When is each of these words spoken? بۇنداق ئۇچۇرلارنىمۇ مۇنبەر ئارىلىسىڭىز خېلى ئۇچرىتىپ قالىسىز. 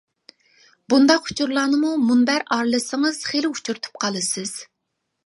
بۇنداق 0.93 1.27
ئۇچۇرلارنىمۇ 1.33 1.91
مۇنبەر 2.05 2.45
ئارىلىسىڭىز 2.55 3.21
خېلى 3.33 3.53
ئۇچرىتىپ 3.53 4.01
قالىسىز. 4.05 4.57